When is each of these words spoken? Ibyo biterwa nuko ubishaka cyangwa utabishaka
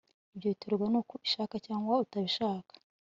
Ibyo 0.33 0.47
biterwa 0.53 0.85
nuko 0.91 1.11
ubishaka 1.17 1.55
cyangwa 1.65 1.93
utabishaka 2.03 2.73